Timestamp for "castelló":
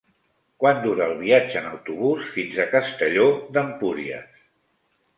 2.75-3.31